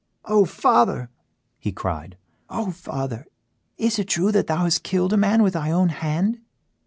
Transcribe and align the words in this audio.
"Oh, 0.25 0.45
father!" 0.45 1.11
he 1.59 1.71
cried, 1.71 2.17
"oh, 2.49 2.71
father! 2.71 3.27
Is 3.77 3.99
it 3.99 4.07
true 4.07 4.31
that 4.31 4.47
thou 4.47 4.63
hast 4.63 4.81
killed 4.81 5.13
a 5.13 5.15
man 5.15 5.43
with 5.43 5.53
thy 5.53 5.69
own 5.69 5.89
hand?" 5.89 6.39